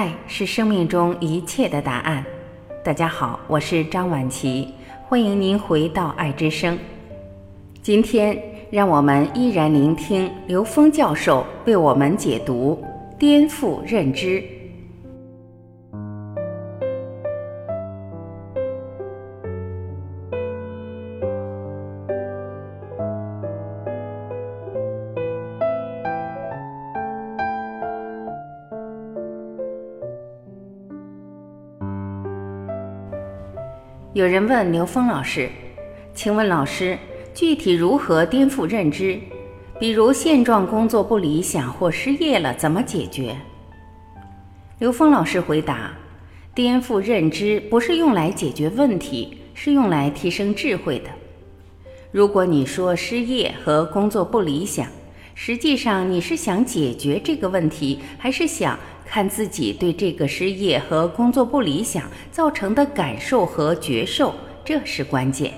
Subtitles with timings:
[0.00, 2.24] 爱是生命中一切的答案。
[2.82, 4.72] 大家好，我是张晚琪，
[5.06, 6.78] 欢迎您回到爱之声。
[7.82, 12.82] 今天，让我们依然聆听刘峰教授为我们解读
[13.18, 14.42] 颠覆认知。
[34.12, 35.48] 有人问刘峰老师
[36.14, 36.98] ：“请问老师，
[37.32, 39.16] 具体如何颠覆认知？
[39.78, 43.36] 比如现状工作不理想或失业了，怎么解决？”
[44.80, 45.92] 刘峰老师回答
[46.52, 51.10] ：“颠覆认知不是用来解决问题，是用来提升智慧的。
[52.10, 54.88] 如果你说失业和工作不理想，
[55.36, 58.76] 实际上你是想解决这个问题，还是想？”
[59.12, 64.32] 看自己对这个失业和工作不理想造成的感受和觉受，
[64.64, 65.52] 这是关键。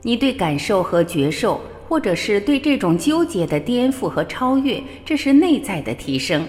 [0.00, 6.46] 你对感受和觉受，或者是对这种纠结的颠覆和超越，这是内在的提升。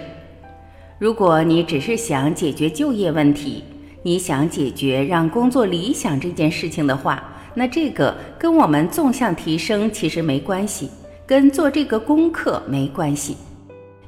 [1.00, 3.64] 如果你只是想解决就业问题，
[4.04, 7.24] 你想解决让工作理想这件事情的话，
[7.56, 10.92] 那这个跟我们纵向提升其实没关系，
[11.26, 13.36] 跟做这个功课没关系。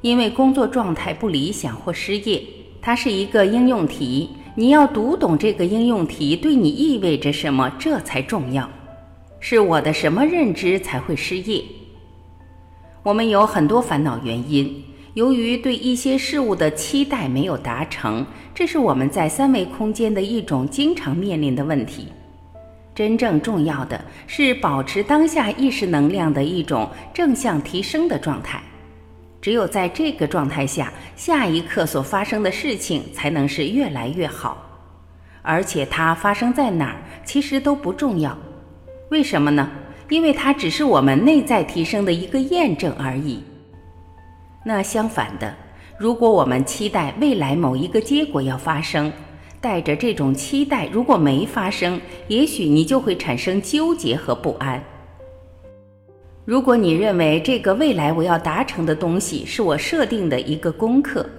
[0.02, 2.42] 因为工作状态不理想或失业，
[2.81, 8.70] 它是一个应用题，你要读懂这个应用题对你意味着什么，这才重要。
[9.40, 11.64] 是我的什么认知才会失业？
[13.03, 22.08] 我们有很多烦恼原因，由于对一些事物的期待没有达成，这是我们在三维空间的一种经常面临的问题。
[22.95, 28.62] 真正重要的是保持当下意识能量的一种正向提升的状态。
[29.41, 34.57] 只有在这个状态下，下一刻所发生的事情才能是越来越好，
[35.41, 38.38] 而且它发生在哪儿其实都不重要。
[39.09, 39.69] 为什么呢？
[40.09, 43.44] 因为它只是我们内在提升的一个验证而已。
[44.66, 45.53] 那相反的，
[45.97, 49.12] 如果我们期待未来某一个结果要发生，
[49.62, 54.83] 带着这种期待，如果没发生，也许你就会产生纠结和不安。
[56.47, 61.30] 如果你认为这个未来我要达成的东西是我设定的一个功课，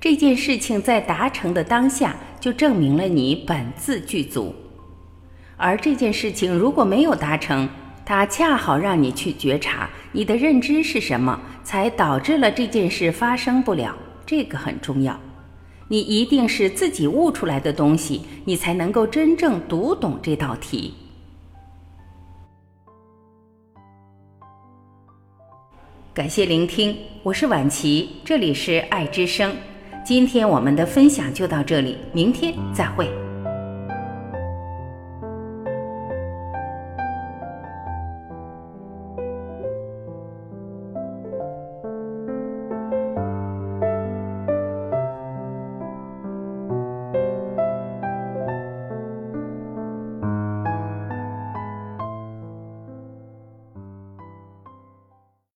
[0.00, 4.52] 这件事情在达成的当下就证明了你本自具足。
[5.56, 7.68] 而这件事情如果没有达成，
[8.04, 13.96] 它恰好让你去觉察你的认知是什么，才导致了这件事发生不了。
[14.26, 15.16] 这个很重要，
[15.86, 20.94] 你一定是自己悟出来的东西，你才能够真正读懂这道题。
[26.18, 29.54] 感谢聆听，我是婉琪，这里是爱之声。
[30.04, 33.08] 今天我们的分享就到这里，明天再会。